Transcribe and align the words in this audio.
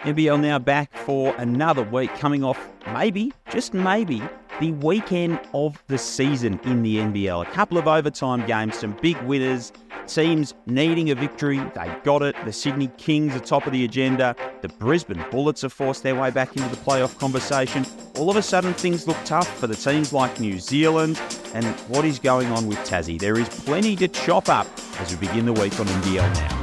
NBL 0.00 0.40
now 0.40 0.58
back 0.58 0.96
for 0.96 1.34
another 1.36 1.82
week, 1.82 2.10
coming 2.14 2.42
off 2.42 2.58
maybe, 2.94 3.34
just 3.50 3.74
maybe, 3.74 4.22
the 4.58 4.72
weekend 4.72 5.38
of 5.52 5.82
the 5.88 5.98
season 5.98 6.58
in 6.64 6.82
the 6.82 6.96
NBL. 6.96 7.46
A 7.46 7.50
couple 7.50 7.76
of 7.76 7.86
overtime 7.86 8.46
games, 8.46 8.78
some 8.78 8.96
big 9.02 9.20
winners, 9.22 9.72
teams 10.06 10.54
needing 10.64 11.10
a 11.10 11.14
victory. 11.14 11.58
They 11.74 11.94
got 12.02 12.22
it. 12.22 12.34
The 12.46 12.52
Sydney 12.52 12.88
Kings 12.96 13.36
are 13.36 13.40
top 13.40 13.66
of 13.66 13.72
the 13.72 13.84
agenda. 13.84 14.34
The 14.62 14.68
Brisbane 14.68 15.22
Bullets 15.30 15.60
have 15.62 15.72
forced 15.72 16.02
their 16.02 16.14
way 16.14 16.30
back 16.30 16.56
into 16.56 16.68
the 16.70 16.76
playoff 16.76 17.18
conversation. 17.18 17.84
All 18.16 18.30
of 18.30 18.36
a 18.36 18.42
sudden, 18.42 18.72
things 18.72 19.06
look 19.06 19.18
tough 19.26 19.54
for 19.58 19.66
the 19.66 19.76
teams 19.76 20.14
like 20.14 20.40
New 20.40 20.58
Zealand. 20.58 21.20
And 21.52 21.66
what 21.88 22.06
is 22.06 22.18
going 22.18 22.48
on 22.48 22.66
with 22.66 22.78
Tassie? 22.78 23.20
There 23.20 23.38
is 23.38 23.50
plenty 23.50 23.96
to 23.96 24.08
chop 24.08 24.48
up 24.48 24.66
as 24.98 25.10
we 25.10 25.26
begin 25.26 25.44
the 25.44 25.52
week 25.52 25.78
on 25.78 25.86
NBL 25.86 26.34
now. 26.34 26.59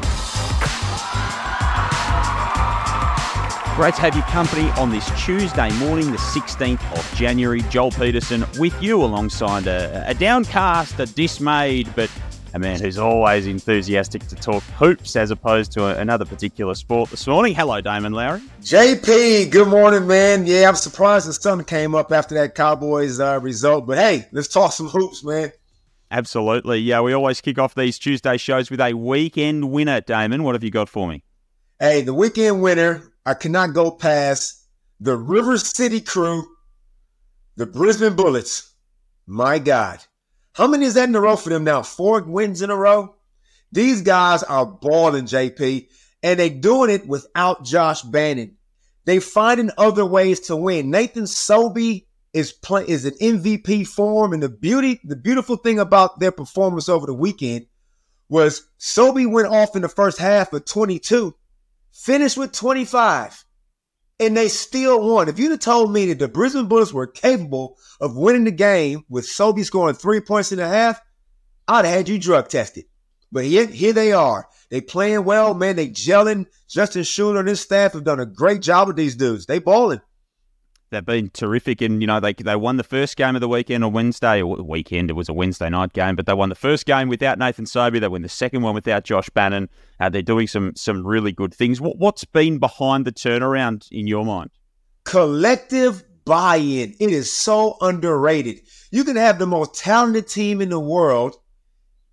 Great 3.77 3.93
to 3.93 4.01
have 4.01 4.15
your 4.15 4.25
company 4.25 4.67
on 4.71 4.89
this 4.89 5.07
Tuesday 5.23 5.69
morning, 5.73 6.11
the 6.11 6.17
16th 6.17 6.81
of 6.97 7.15
January. 7.15 7.61
Joel 7.69 7.91
Peterson 7.91 8.43
with 8.57 8.73
you 8.81 9.03
alongside 9.03 9.67
a, 9.67 10.03
a 10.09 10.15
downcast, 10.15 10.99
a 10.99 11.05
dismayed, 11.05 11.87
but 11.95 12.09
a 12.55 12.59
man 12.59 12.79
who's 12.79 12.97
always 12.97 13.45
enthusiastic 13.45 14.25
to 14.29 14.35
talk 14.35 14.63
hoops 14.63 15.15
as 15.15 15.29
opposed 15.29 15.71
to 15.73 15.85
a, 15.85 15.95
another 15.99 16.25
particular 16.25 16.73
sport 16.73 17.11
this 17.11 17.27
morning. 17.27 17.53
Hello, 17.53 17.79
Damon 17.79 18.13
Lowery. 18.13 18.41
JP, 18.63 19.51
good 19.51 19.67
morning, 19.67 20.07
man. 20.07 20.47
Yeah, 20.47 20.69
I'm 20.69 20.75
surprised 20.75 21.27
the 21.27 21.33
sun 21.33 21.63
came 21.63 21.93
up 21.93 22.11
after 22.11 22.33
that 22.33 22.55
Cowboys 22.55 23.19
uh, 23.19 23.39
result, 23.43 23.85
but 23.85 23.99
hey, 23.99 24.27
let's 24.31 24.47
talk 24.47 24.73
some 24.73 24.87
hoops, 24.87 25.23
man. 25.23 25.51
Absolutely. 26.09 26.79
Yeah, 26.79 27.01
we 27.01 27.13
always 27.13 27.41
kick 27.41 27.59
off 27.59 27.75
these 27.75 27.99
Tuesday 27.99 28.37
shows 28.37 28.71
with 28.71 28.81
a 28.81 28.95
weekend 28.95 29.69
winner, 29.69 30.01
Damon. 30.01 30.41
What 30.41 30.55
have 30.55 30.63
you 30.63 30.71
got 30.71 30.89
for 30.89 31.07
me? 31.07 31.23
Hey, 31.79 32.01
the 32.01 32.15
weekend 32.15 32.63
winner 32.63 33.03
I 33.27 33.33
cannot 33.33 33.73
go 33.73 33.91
past 33.91 34.63
the 35.01 35.17
River 35.17 35.57
City 35.57 35.99
crew, 35.99 36.47
the 37.57 37.65
Brisbane 37.65 38.15
Bullets. 38.15 38.71
My 39.25 39.59
God. 39.59 39.99
How 40.53 40.65
many 40.65 40.85
is 40.85 40.93
that 40.93 41.09
in 41.09 41.15
a 41.15 41.19
row 41.19 41.35
for 41.35 41.49
them 41.49 41.65
now? 41.65 41.81
Four 41.81 42.21
wins 42.21 42.61
in 42.61 42.69
a 42.69 42.75
row? 42.77 43.17
These 43.69 44.01
guys 44.03 44.43
are 44.43 44.65
balling, 44.65 45.25
JP, 45.25 45.89
and 46.23 46.39
they're 46.39 46.49
doing 46.49 46.89
it 46.89 47.05
without 47.05 47.65
Josh 47.65 48.01
Bannan. 48.01 48.55
They're 49.03 49.19
finding 49.19 49.71
other 49.77 50.05
ways 50.05 50.39
to 50.47 50.55
win. 50.55 50.89
Nathan 50.89 51.27
Sobey 51.27 52.07
is 52.31 52.53
play 52.53 52.85
is 52.87 53.03
an 53.03 53.15
MVP 53.21 53.87
form, 53.87 54.31
and 54.31 54.41
the 54.41 54.47
beauty, 54.47 55.01
the 55.03 55.17
beautiful 55.17 55.57
thing 55.57 55.79
about 55.79 56.21
their 56.21 56.31
performance 56.31 56.87
over 56.87 57.05
the 57.05 57.13
weekend 57.13 57.65
was 58.29 58.69
Sobey 58.77 59.25
went 59.25 59.49
off 59.49 59.75
in 59.75 59.81
the 59.81 59.89
first 59.89 60.17
half 60.17 60.53
of 60.53 60.63
22 60.63 61.35
finished 61.97 62.37
with 62.37 62.51
25, 62.51 63.43
and 64.19 64.37
they 64.37 64.47
still 64.47 65.05
won. 65.05 65.27
If 65.27 65.39
you'd 65.39 65.51
have 65.51 65.59
told 65.59 65.91
me 65.91 66.05
that 66.07 66.19
the 66.19 66.27
Brisbane 66.27 66.67
Bullets 66.67 66.93
were 66.93 67.07
capable 67.07 67.77
of 67.99 68.15
winning 68.15 68.45
the 68.45 68.51
game 68.51 69.03
with 69.09 69.25
Sobey 69.25 69.63
scoring 69.63 69.95
three 69.95 70.21
points 70.21 70.51
and 70.51 70.61
a 70.61 70.67
half, 70.67 71.01
I'd 71.67 71.85
have 71.85 71.93
had 71.93 72.09
you 72.09 72.19
drug 72.19 72.49
tested. 72.49 72.85
But 73.31 73.45
here, 73.45 73.65
here 73.65 73.93
they 73.93 74.13
are. 74.13 74.47
They 74.69 74.79
playing 74.79 75.25
well, 75.25 75.53
man. 75.53 75.75
They 75.75 75.89
gelling. 75.89 76.45
Justin 76.69 77.01
Schueller 77.01 77.39
and 77.39 77.47
his 77.47 77.59
staff 77.59 77.93
have 77.93 78.03
done 78.03 78.19
a 78.19 78.25
great 78.25 78.61
job 78.61 78.87
with 78.87 78.95
these 78.95 79.15
dudes. 79.15 79.45
They 79.45 79.59
balling 79.59 80.01
they've 80.89 81.05
been 81.05 81.29
terrific. 81.29 81.81
And, 81.81 82.01
you 82.01 82.07
know, 82.07 82.19
they, 82.19 82.33
they 82.33 82.55
won 82.55 82.77
the 82.77 82.83
first 82.83 83.17
game 83.17 83.35
of 83.35 83.41
the 83.41 83.47
weekend 83.47 83.83
on 83.83 83.93
Wednesday, 83.93 84.41
or 84.41 84.55
weekend, 84.55 85.09
it 85.09 85.13
was 85.13 85.29
a 85.29 85.33
Wednesday 85.33 85.69
night 85.69 85.93
game, 85.93 86.15
but 86.15 86.25
they 86.25 86.33
won 86.33 86.49
the 86.49 86.55
first 86.55 86.85
game 86.85 87.09
without 87.09 87.39
Nathan 87.39 87.65
Sobey. 87.65 87.99
They 87.99 88.07
won 88.07 88.21
the 88.21 88.29
second 88.29 88.61
one 88.61 88.73
without 88.73 89.03
Josh 89.03 89.29
Bannan. 89.29 89.69
Uh, 89.99 90.09
they're 90.09 90.21
doing 90.21 90.47
some 90.47 90.75
some 90.75 91.05
really 91.05 91.31
good 91.31 91.53
things. 91.53 91.81
What, 91.81 91.97
what's 91.97 92.25
been 92.25 92.59
behind 92.59 93.05
the 93.05 93.11
turnaround 93.11 93.87
in 93.91 94.07
your 94.07 94.25
mind? 94.25 94.51
Collective 95.03 96.03
buy 96.25 96.57
in. 96.57 96.93
It 96.99 97.09
is 97.09 97.33
so 97.33 97.77
underrated. 97.81 98.59
You 98.91 99.03
can 99.03 99.15
have 99.15 99.39
the 99.39 99.47
most 99.47 99.75
talented 99.75 100.27
team 100.27 100.61
in 100.61 100.69
the 100.69 100.79
world, 100.79 101.35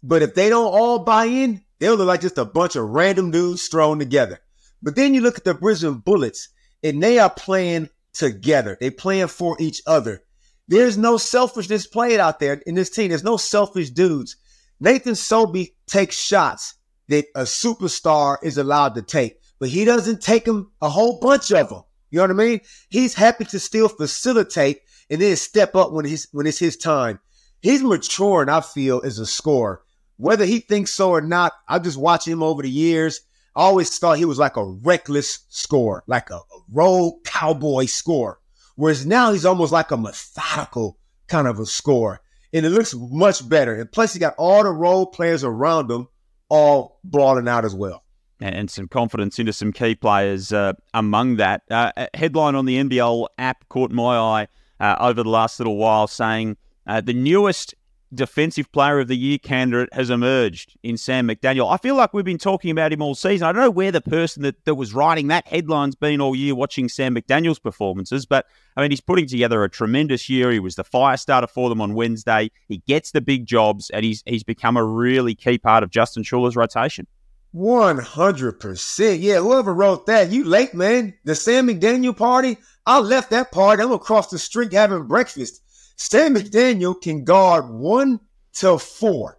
but 0.02 0.22
if 0.22 0.34
they 0.34 0.48
don't 0.48 0.72
all 0.72 1.00
buy 1.00 1.24
in, 1.24 1.62
they'll 1.80 1.96
look 1.96 2.06
like 2.06 2.20
just 2.20 2.38
a 2.38 2.44
bunch 2.44 2.76
of 2.76 2.88
random 2.88 3.30
dudes 3.30 3.66
thrown 3.68 3.98
together. 3.98 4.38
But 4.82 4.96
then 4.96 5.14
you 5.14 5.20
look 5.20 5.36
at 5.36 5.44
the 5.44 5.54
Brisbane 5.54 5.94
Bullets, 5.94 6.48
and 6.82 7.02
they 7.02 7.18
are 7.18 7.30
playing 7.30 7.88
together. 8.14 8.78
They 8.80 8.90
playing 8.90 9.28
for 9.28 9.56
each 9.60 9.82
other. 9.86 10.22
There's 10.66 10.96
no 10.96 11.18
selfishness 11.18 11.86
played 11.86 12.20
out 12.20 12.38
there 12.38 12.54
in 12.66 12.74
this 12.74 12.90
team. 12.90 13.10
There's 13.10 13.24
no 13.24 13.36
selfish 13.36 13.90
dudes. 13.90 14.36
Nathan 14.80 15.14
Sobey 15.14 15.74
takes 15.86 16.16
shots 16.16 16.74
that 17.08 17.26
a 17.34 17.42
superstar 17.42 18.38
is 18.42 18.56
allowed 18.56 18.94
to 18.94 19.02
take, 19.02 19.40
but 19.58 19.68
he 19.68 19.84
doesn't 19.84 20.22
take 20.22 20.44
them 20.44 20.72
a 20.80 20.88
whole 20.88 21.20
bunch 21.20 21.50
of 21.52 21.68
them. 21.68 21.82
You 22.10 22.18
know 22.18 22.24
what 22.24 22.30
I 22.30 22.34
mean? 22.34 22.60
He's 22.88 23.14
happy 23.14 23.44
to 23.46 23.58
still 23.58 23.88
facilitate 23.88 24.80
and 25.10 25.20
then 25.20 25.36
step 25.36 25.74
up 25.74 25.92
when 25.92 26.04
he's 26.04 26.28
when 26.32 26.46
it's 26.46 26.58
his 26.58 26.76
time. 26.76 27.18
He's 27.60 27.82
maturing, 27.82 28.48
I 28.48 28.60
feel, 28.60 29.02
as 29.04 29.18
a 29.18 29.26
scorer. 29.26 29.82
Whether 30.16 30.44
he 30.44 30.60
thinks 30.60 30.92
so 30.92 31.10
or 31.10 31.20
not, 31.20 31.52
I've 31.68 31.82
just 31.82 31.96
watching 31.96 32.32
him 32.32 32.42
over 32.42 32.62
the 32.62 32.70
years. 32.70 33.20
I 33.56 33.62
always 33.62 33.98
thought 33.98 34.18
he 34.18 34.24
was 34.24 34.38
like 34.38 34.56
a 34.56 34.64
reckless 34.64 35.46
scorer, 35.48 36.02
like 36.06 36.30
a, 36.30 36.36
a 36.36 36.60
road 36.72 37.20
cowboy 37.24 37.86
scorer. 37.86 38.40
Whereas 38.76 39.06
now 39.06 39.32
he's 39.32 39.44
almost 39.44 39.72
like 39.72 39.90
a 39.90 39.96
methodical 39.96 40.98
kind 41.28 41.46
of 41.46 41.60
a 41.60 41.66
scorer. 41.66 42.20
And 42.52 42.66
it 42.66 42.70
looks 42.70 42.94
much 42.94 43.48
better. 43.48 43.74
And 43.74 43.90
plus, 43.90 44.12
he 44.12 44.18
got 44.18 44.34
all 44.36 44.62
the 44.62 44.70
role 44.70 45.06
players 45.06 45.44
around 45.44 45.90
him 45.90 46.08
all 46.48 47.00
balling 47.04 47.48
out 47.48 47.64
as 47.64 47.74
well. 47.74 48.04
And 48.40 48.70
some 48.70 48.88
confidence 48.88 49.38
into 49.38 49.52
some 49.52 49.72
key 49.72 49.94
players 49.94 50.52
uh, 50.52 50.74
among 50.92 51.36
that. 51.36 51.62
Uh, 51.70 51.92
headline 52.14 52.54
on 52.54 52.66
the 52.66 52.76
NBL 52.76 53.26
app 53.38 53.68
caught 53.68 53.90
my 53.90 54.16
eye 54.16 54.48
uh, 54.80 54.96
over 55.00 55.22
the 55.22 55.30
last 55.30 55.60
little 55.60 55.76
while 55.76 56.06
saying 56.06 56.56
uh, 56.86 57.00
the 57.00 57.14
newest 57.14 57.74
Defensive 58.12 58.70
Player 58.70 59.00
of 59.00 59.08
the 59.08 59.16
Year 59.16 59.38
candidate 59.38 59.88
has 59.92 60.10
emerged 60.10 60.76
in 60.82 60.96
Sam 60.96 61.28
McDaniel. 61.28 61.72
I 61.72 61.76
feel 61.78 61.96
like 61.96 62.12
we've 62.14 62.24
been 62.24 62.38
talking 62.38 62.70
about 62.70 62.92
him 62.92 63.02
all 63.02 63.14
season. 63.14 63.46
I 63.46 63.52
don't 63.52 63.62
know 63.62 63.70
where 63.70 63.92
the 63.92 64.00
person 64.00 64.42
that, 64.42 64.64
that 64.64 64.74
was 64.74 64.94
writing 64.94 65.28
that 65.28 65.46
headline's 65.46 65.94
been 65.94 66.20
all 66.20 66.36
year 66.36 66.54
watching 66.54 66.88
Sam 66.88 67.14
McDaniel's 67.14 67.58
performances, 67.58 68.26
but 68.26 68.46
I 68.76 68.82
mean, 68.82 68.90
he's 68.90 69.00
putting 69.00 69.26
together 69.26 69.64
a 69.64 69.70
tremendous 69.70 70.28
year. 70.28 70.50
He 70.50 70.58
was 70.60 70.74
the 70.74 70.84
fire 70.84 71.16
starter 71.16 71.46
for 71.46 71.68
them 71.68 71.80
on 71.80 71.94
Wednesday. 71.94 72.50
He 72.68 72.78
gets 72.86 73.12
the 73.12 73.20
big 73.20 73.46
jobs, 73.46 73.90
and 73.90 74.04
he's 74.04 74.22
he's 74.26 74.44
become 74.44 74.76
a 74.76 74.84
really 74.84 75.34
key 75.34 75.58
part 75.58 75.82
of 75.82 75.90
Justin 75.90 76.22
Schueller's 76.22 76.56
rotation. 76.56 77.06
100%. 77.54 79.20
Yeah, 79.20 79.38
whoever 79.38 79.72
wrote 79.72 80.06
that, 80.06 80.30
you 80.30 80.44
late, 80.44 80.74
man. 80.74 81.14
The 81.24 81.36
Sam 81.36 81.68
McDaniel 81.68 82.16
party, 82.16 82.58
I 82.84 82.98
left 82.98 83.30
that 83.30 83.52
party. 83.52 83.82
I'm 83.82 83.92
across 83.92 84.28
the 84.28 84.38
street 84.38 84.72
having 84.72 85.04
breakfast. 85.04 85.62
Sam 85.96 86.34
McDaniel 86.34 87.00
can 87.00 87.24
guard 87.24 87.68
one 87.68 88.20
to 88.54 88.78
four. 88.78 89.38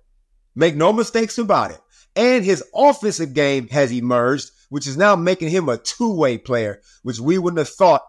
Make 0.56 0.76
no 0.76 0.94
mistakes 0.94 1.38
about 1.38 1.72
it. 1.72 1.82
And 2.16 2.46
his 2.46 2.64
offensive 2.74 3.34
game 3.34 3.68
has 3.70 3.92
emerged, 3.92 4.52
which 4.70 4.88
is 4.88 4.96
now 4.96 5.16
making 5.16 5.50
him 5.50 5.68
a 5.68 5.78
two 5.78 6.14
way 6.14 6.38
player, 6.38 6.82
which 7.04 7.20
we 7.20 7.38
wouldn't 7.38 7.60
have 7.60 7.70
thought 7.70 8.04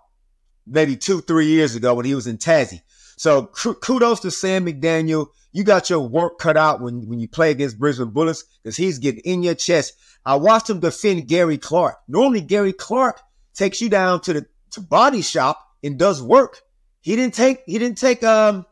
maybe 0.66 0.96
two, 0.96 1.20
three 1.20 1.46
years 1.46 1.74
ago 1.74 1.94
when 1.94 2.06
he 2.06 2.14
was 2.14 2.26
in 2.26 2.38
Tassie. 2.38 2.82
So 3.16 3.46
kudos 3.46 4.20
to 4.20 4.30
Sam 4.30 4.66
McDaniel. 4.66 5.28
You 5.52 5.64
got 5.64 5.88
your 5.88 6.00
work 6.00 6.38
cut 6.38 6.56
out 6.56 6.82
when, 6.82 7.08
when 7.08 7.18
you 7.18 7.28
play 7.28 7.50
against 7.50 7.78
Brisbane 7.78 8.10
Bullets 8.10 8.44
because 8.62 8.76
he's 8.76 8.98
getting 8.98 9.22
in 9.24 9.42
your 9.42 9.54
chest. 9.54 9.94
I 10.24 10.36
watched 10.36 10.68
him 10.68 10.80
defend 10.80 11.28
Gary 11.28 11.56
Clark. 11.56 11.96
Normally, 12.08 12.42
Gary 12.42 12.74
Clark 12.74 13.20
takes 13.54 13.80
you 13.80 13.88
down 13.88 14.20
to 14.22 14.32
the 14.34 14.46
to 14.72 14.80
body 14.82 15.22
shop 15.22 15.58
and 15.82 15.98
does 15.98 16.22
work. 16.22 16.60
He 17.06 17.14
didn't 17.14 17.34
take 17.34 17.62
he 17.66 17.78
didn't 17.78 17.98
take 17.98 18.24
um 18.24 18.66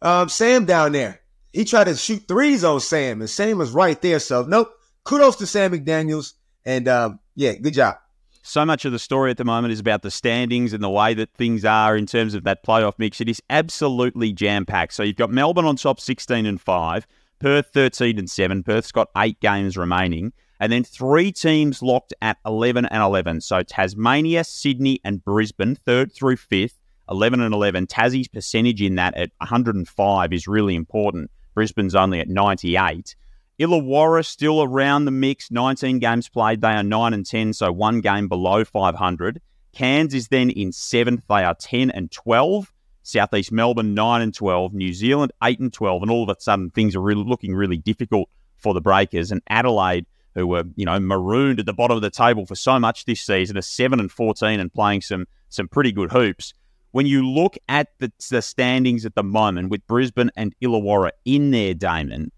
um 0.00 0.28
Sam 0.28 0.64
down 0.64 0.92
there. 0.92 1.20
He 1.52 1.64
tried 1.64 1.84
to 1.84 1.96
shoot 1.96 2.22
threes 2.28 2.62
on 2.62 2.78
Sam, 2.78 3.20
and 3.20 3.28
Sam 3.28 3.58
was 3.58 3.72
right 3.72 4.00
there. 4.00 4.20
So 4.20 4.44
nope. 4.44 4.72
Kudos 5.02 5.34
to 5.36 5.46
Sam 5.48 5.72
McDaniels, 5.72 6.34
and 6.64 6.86
um, 6.86 7.18
yeah, 7.34 7.54
good 7.54 7.74
job. 7.74 7.96
So 8.44 8.64
much 8.64 8.84
of 8.84 8.92
the 8.92 8.98
story 9.00 9.32
at 9.32 9.38
the 9.38 9.44
moment 9.44 9.72
is 9.72 9.80
about 9.80 10.02
the 10.02 10.10
standings 10.12 10.72
and 10.72 10.84
the 10.84 10.88
way 10.88 11.14
that 11.14 11.34
things 11.34 11.64
are 11.64 11.96
in 11.96 12.06
terms 12.06 12.34
of 12.34 12.44
that 12.44 12.64
playoff 12.64 12.94
mix. 12.98 13.20
It 13.20 13.28
is 13.28 13.42
absolutely 13.50 14.32
jam 14.32 14.64
packed. 14.64 14.94
So 14.94 15.02
you've 15.02 15.16
got 15.16 15.30
Melbourne 15.30 15.64
on 15.64 15.74
top, 15.74 15.98
sixteen 15.98 16.46
and 16.46 16.60
five. 16.60 17.08
Perth 17.40 17.70
13 17.74 18.20
and 18.20 18.30
7. 18.30 18.62
Perth's 18.62 18.92
got 18.92 19.08
eight 19.16 19.40
games 19.40 19.76
remaining. 19.76 20.32
And 20.60 20.70
then 20.70 20.84
three 20.84 21.32
teams 21.32 21.82
locked 21.82 22.14
at 22.22 22.38
11 22.46 22.86
and 22.86 23.02
11. 23.02 23.40
So 23.40 23.64
Tasmania, 23.64 24.44
Sydney, 24.44 25.00
and 25.04 25.24
Brisbane, 25.24 25.74
third 25.74 26.14
through 26.14 26.36
fifth. 26.36 26.78
11 27.12 27.40
and 27.40 27.54
11. 27.54 27.86
Tassie's 27.86 28.28
percentage 28.28 28.82
in 28.82 28.96
that 28.96 29.16
at 29.16 29.30
105 29.38 30.32
is 30.32 30.48
really 30.48 30.74
important. 30.74 31.30
Brisbane's 31.54 31.94
only 31.94 32.20
at 32.20 32.28
98. 32.28 33.14
Illawarra 33.60 34.24
still 34.24 34.62
around 34.62 35.04
the 35.04 35.10
mix, 35.10 35.50
19 35.50 35.98
games 35.98 36.28
played. 36.28 36.62
They 36.62 36.72
are 36.72 36.82
9 36.82 37.14
and 37.14 37.24
10, 37.24 37.52
so 37.52 37.70
one 37.70 38.00
game 38.00 38.28
below 38.28 38.64
500. 38.64 39.40
Cairns 39.72 40.14
is 40.14 40.28
then 40.28 40.50
in 40.50 40.72
seventh. 40.72 41.22
They 41.28 41.44
are 41.44 41.54
10 41.54 41.90
and 41.90 42.10
12. 42.10 42.72
Southeast 43.04 43.52
Melbourne 43.52 43.94
9 43.94 44.22
and 44.22 44.34
12. 44.34 44.74
New 44.74 44.92
Zealand 44.92 45.32
8 45.42 45.60
and 45.60 45.72
12. 45.72 46.02
And 46.02 46.10
all 46.10 46.28
of 46.28 46.36
a 46.36 46.40
sudden, 46.40 46.70
things 46.70 46.96
are 46.96 47.00
really 47.00 47.24
looking 47.24 47.54
really 47.54 47.76
difficult 47.76 48.28
for 48.56 48.74
the 48.74 48.80
Breakers. 48.80 49.30
And 49.30 49.42
Adelaide 49.48 50.06
who 50.34 50.46
were 50.46 50.64
you 50.76 50.84
know 50.84 50.98
marooned 50.98 51.60
at 51.60 51.66
the 51.66 51.72
bottom 51.72 51.96
of 51.96 52.02
the 52.02 52.10
table 52.10 52.46
for 52.46 52.54
so 52.54 52.78
much 52.78 53.04
this 53.04 53.20
season, 53.20 53.56
are 53.56 53.62
seven 53.62 54.00
and 54.00 54.10
fourteen 54.10 54.60
and 54.60 54.72
playing 54.72 55.00
some 55.00 55.26
some 55.48 55.68
pretty 55.68 55.92
good 55.92 56.12
hoops. 56.12 56.54
When 56.92 57.06
you 57.06 57.26
look 57.28 57.56
at 57.68 57.88
the, 57.98 58.12
the 58.30 58.42
standings 58.42 59.04
at 59.04 59.14
the 59.14 59.22
moment 59.22 59.70
with 59.70 59.86
Brisbane 59.86 60.30
and 60.36 60.54
Illawarra 60.62 61.10
in 61.24 61.50
there, 61.50 61.74
Damon, 61.74 62.30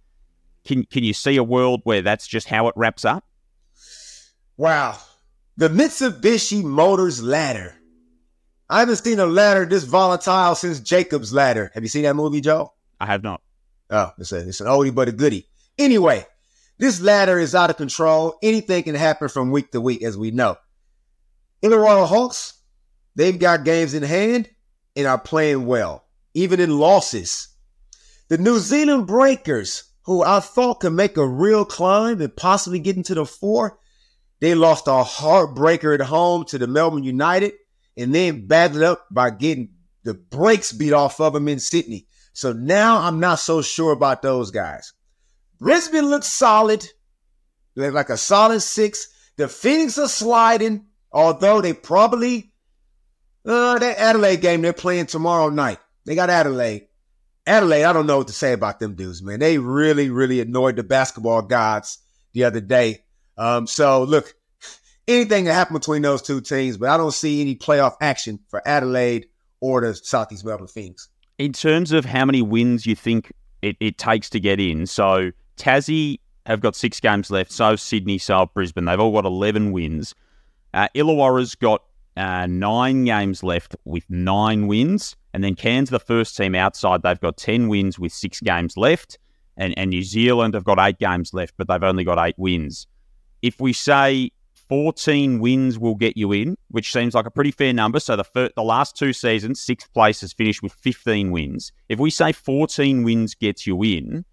can 0.64 0.84
can 0.84 1.04
you 1.04 1.12
see 1.12 1.36
a 1.36 1.44
world 1.44 1.80
where 1.84 2.02
that's 2.02 2.26
just 2.26 2.48
how 2.48 2.68
it 2.68 2.74
wraps 2.76 3.04
up? 3.04 3.24
Wow, 4.56 4.96
the 5.56 5.68
Mitsubishi 5.68 6.62
Motors 6.62 7.22
ladder. 7.22 7.74
I 8.70 8.80
haven't 8.80 8.96
seen 8.96 9.18
a 9.18 9.26
ladder 9.26 9.66
this 9.66 9.84
volatile 9.84 10.54
since 10.54 10.80
Jacob's 10.80 11.34
ladder. 11.34 11.70
Have 11.74 11.82
you 11.82 11.88
seen 11.88 12.04
that 12.04 12.16
movie, 12.16 12.40
Joe? 12.40 12.72
I 13.00 13.06
have 13.06 13.22
not. 13.22 13.42
Oh, 13.90 14.12
it's, 14.18 14.32
a, 14.32 14.48
it's 14.48 14.60
an 14.60 14.66
oldie 14.66 14.94
but 14.94 15.08
a 15.08 15.12
goodie. 15.12 15.46
Anyway, 15.78 16.26
this 16.78 17.00
ladder 17.00 17.38
is 17.38 17.54
out 17.54 17.70
of 17.70 17.76
control. 17.76 18.38
Anything 18.42 18.84
can 18.84 18.94
happen 18.94 19.28
from 19.28 19.50
week 19.50 19.70
to 19.72 19.80
week, 19.80 20.02
as 20.02 20.16
we 20.16 20.30
know. 20.30 20.56
Illawarra 21.62 22.06
Hawks, 22.06 22.54
they've 23.14 23.38
got 23.38 23.64
games 23.64 23.94
in 23.94 24.02
hand 24.02 24.49
and 24.96 25.06
are 25.06 25.19
playing 25.19 25.66
well, 25.66 26.05
even 26.34 26.61
in 26.61 26.78
losses. 26.78 27.49
The 28.28 28.38
New 28.38 28.58
Zealand 28.58 29.06
Breakers, 29.06 29.84
who 30.02 30.22
I 30.22 30.40
thought 30.40 30.81
could 30.81 30.93
make 30.93 31.16
a 31.16 31.26
real 31.26 31.64
climb 31.64 32.20
and 32.20 32.37
possibly 32.37 32.78
get 32.78 32.96
into 32.96 33.14
the 33.14 33.26
four, 33.26 33.78
they 34.40 34.55
lost 34.55 34.87
a 34.87 35.02
heartbreaker 35.02 35.94
at 35.94 36.06
home 36.06 36.44
to 36.46 36.58
the 36.58 36.66
Melbourne 36.66 37.05
United 37.05 37.52
and 37.96 38.14
then 38.14 38.46
battled 38.46 38.82
up 38.82 39.06
by 39.11 39.31
getting 39.31 39.70
the 40.02 40.14
brakes 40.14 40.72
beat 40.72 40.93
off 40.93 41.20
of 41.20 41.32
them 41.32 41.49
in 41.49 41.60
Sydney. 41.60 42.06
So 42.32 42.52
now 42.52 42.99
I'm 42.99 43.20
not 43.20 43.38
so 43.38 43.62
sure 43.62 43.93
about 43.93 44.22
those 44.22 44.50
guys. 44.50 44.93
Brisbane 45.60 46.06
looks 46.06 46.26
solid, 46.26 46.84
like 47.76 48.10
a 48.10 48.17
solid 48.17 48.60
six. 48.60 49.08
The 49.37 49.49
Phoenix 49.49 49.99
are 49.99 50.08
sliding, 50.08 50.87
although 51.12 51.60
they 51.60 51.72
probably 51.72 52.52
uh 53.44 53.79
that 53.79 53.99
Adelaide 53.99 54.41
game 54.41 54.62
they're 54.62 54.73
playing 54.73 55.06
tomorrow 55.06 55.49
night. 55.49 55.79
They 56.05 56.14
got 56.14 56.31
Adelaide. 56.31 56.88
Adelaide, 57.46 57.85
I 57.85 57.93
don't 57.93 58.06
know 58.06 58.19
what 58.19 58.29
to 58.29 58.32
say 58.32 58.52
about 58.52 58.81
them 58.81 58.94
dudes, 58.94 59.23
man. 59.23 59.41
They 59.41 59.58
really, 59.58 60.08
really 60.08 60.41
annoyed 60.41 60.76
the 60.76 60.82
basketball 60.82 61.43
gods 61.43 61.99
the 62.32 62.44
other 62.44 62.61
day. 62.61 63.05
Um, 63.37 63.67
so 63.67 64.05
look, 64.05 64.35
anything 65.06 65.44
can 65.44 65.55
happen 65.55 65.75
between 65.75 66.02
those 66.02 66.23
two 66.23 66.41
teams, 66.41 66.76
but 66.76 66.88
I 66.88 66.96
don't 66.96 67.12
see 67.12 67.41
any 67.41 67.55
playoff 67.56 67.96
action 68.00 68.38
for 68.49 68.67
Adelaide 68.67 69.26
or 69.61 69.81
the 69.81 69.94
Southeast 69.94 70.44
Melbourne 70.44 70.67
Phoenix. 70.67 71.08
In 71.38 71.52
terms 71.52 71.93
of 71.93 72.05
how 72.05 72.25
many 72.25 72.43
wins 72.43 72.87
you 72.87 72.94
think 72.94 73.32
it, 73.61 73.76
it 73.81 73.99
takes 73.99 74.31
to 74.31 74.41
get 74.41 74.61
in, 74.61 74.87
so 74.87 75.32
Tassie 75.56 76.20
have 76.46 76.61
got 76.61 76.76
six 76.76 77.00
games 77.00 77.31
left, 77.31 77.50
so 77.50 77.76
Sydney, 77.76 78.19
so 78.19 78.46
Brisbane. 78.46 78.85
They've 78.85 79.00
all 79.00 79.12
got 79.12 79.25
11 79.25 79.73
wins. 79.73 80.14
Uh, 80.73 80.88
Illawarra's 80.94 81.55
got 81.55 81.82
uh, 82.16 82.46
nine 82.46 83.05
games 83.05 83.43
left 83.43 83.76
with 83.84 84.05
nine 84.08 84.66
wins. 84.66 85.16
And 85.32 85.43
then 85.43 85.56
Cairns, 85.56 85.90
the 85.90 85.99
first 85.99 86.37
team 86.37 86.55
outside, 86.55 87.02
they've 87.02 87.20
got 87.20 87.37
10 87.37 87.69
wins 87.69 87.99
with 87.99 88.12
six 88.12 88.40
games 88.40 88.76
left. 88.76 89.19
And, 89.56 89.76
and 89.78 89.90
New 89.90 90.02
Zealand 90.02 90.55
have 90.55 90.64
got 90.64 90.78
eight 90.78 90.99
games 90.99 91.32
left, 91.32 91.55
but 91.56 91.69
they've 91.69 91.82
only 91.82 92.05
got 92.05 92.25
eight 92.25 92.34
wins. 92.38 92.87
If 93.43 93.61
we 93.61 93.72
say 93.72 94.31
14 94.69 95.40
wins 95.40 95.78
will 95.78 95.94
get 95.94 96.16
you 96.16 96.32
in, 96.32 96.56
which 96.69 96.93
seems 96.93 97.14
like 97.14 97.26
a 97.26 97.31
pretty 97.31 97.50
fair 97.50 97.72
number. 97.72 98.00
So 98.00 98.17
the 98.17 98.25
first, 98.25 98.55
the 98.55 98.62
last 98.62 98.96
two 98.96 99.12
seasons, 99.12 99.60
sixth 99.60 99.93
place 99.93 100.20
has 100.22 100.32
finished 100.32 100.62
with 100.62 100.72
15 100.72 101.31
wins. 101.31 101.72
If 101.88 101.99
we 101.99 102.10
say 102.10 102.32
14 102.32 103.05
wins 103.05 103.34
gets 103.34 103.67
you 103.67 103.82
in, 103.82 104.25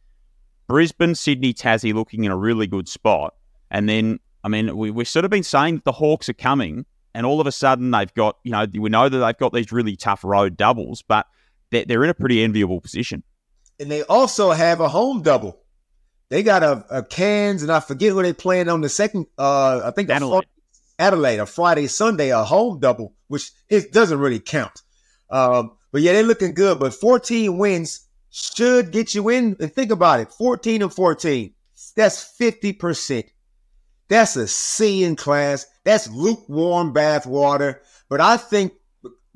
Brisbane, 0.68 1.16
Sydney, 1.16 1.54
Tassie 1.54 1.94
looking 1.94 2.24
in 2.24 2.31
a 2.31 2.38
really 2.38 2.68
good 2.68 2.88
spot. 2.88 3.36
And 3.72 3.89
then, 3.89 4.19
I 4.44 4.48
mean, 4.48 4.75
we, 4.77 4.89
we've 4.89 5.07
sort 5.07 5.25
of 5.25 5.31
been 5.31 5.44
saying 5.44 5.75
that 5.75 5.84
the 5.84 5.92
Hawks 5.92 6.30
are 6.30 6.34
coming, 6.34 6.86
and 7.13 7.25
all 7.25 7.42
of 7.42 7.48
a 7.48 7.52
sudden 7.52 7.92
they've 7.92 8.13
got, 8.13 8.38
you 8.44 8.52
know, 8.52 8.66
we 8.74 8.90
know 8.90 9.10
that 9.10 9.18
they've 9.18 9.38
got 9.38 9.54
these 9.54 9.72
really 9.72 9.96
tough 9.96 10.24
road 10.24 10.58
doubles, 10.58 11.02
but 11.02 11.28
they're, 11.69 11.86
they're 11.86 12.04
in 12.04 12.10
a 12.10 12.13
pretty 12.16 12.44
enviable 12.44 12.81
position. 12.81 13.24
And 13.80 13.90
they 13.90 14.04
also 14.04 14.52
have 14.52 14.80
a 14.80 14.88
home 14.88 15.22
double. 15.22 15.60
They 16.30 16.44
got 16.44 16.63
a, 16.63 16.86
a 16.90 17.04
Cairns, 17.04 17.62
and 17.62 17.72
I 17.72 17.81
forget 17.81 18.12
who 18.12 18.22
they 18.22 18.31
playing 18.31 18.69
on 18.69 18.81
the 18.81 18.90
second. 18.90 19.25
Uh, 19.38 19.81
I 19.84 19.92
think 19.92 20.10
Adelaide. 20.10 20.46
Adelaide, 20.98 21.40
a 21.40 21.46
Friday, 21.46 21.88
Sunday, 21.88 22.30
a 22.30 22.44
home 22.44 22.80
double, 22.80 23.13
which 23.28 23.52
it 23.69 23.92
doesn't 23.92 24.19
really 24.19 24.40
count. 24.40 24.81
Um, 25.30 25.72
but 25.92 26.02
yeah, 26.02 26.13
they're 26.13 26.24
looking 26.24 26.54
good. 26.54 26.80
But 26.80 26.94
14 26.94 27.58
wins 27.58 28.08
should 28.30 28.92
get 28.92 29.13
you 29.13 29.30
in. 29.30 29.58
And 29.60 29.74
think 29.74 29.92
about 29.92 30.19
it 30.19 30.31
14 30.31 30.84
and 30.84 30.94
14. 30.94 31.54
That's 31.96 32.38
50%. 32.40 33.25
That's 34.12 34.36
a 34.36 34.46
C 34.46 35.06
in 35.06 35.16
class. 35.16 35.66
That's 35.86 36.10
lukewarm 36.10 36.94
bathwater. 36.94 37.78
But 38.10 38.19
I 38.19 38.36
think 38.36 38.74